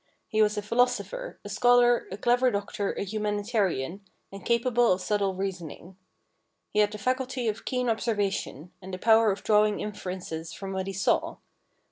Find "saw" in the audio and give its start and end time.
10.93-11.37